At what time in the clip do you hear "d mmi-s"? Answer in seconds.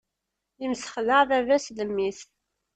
1.77-2.19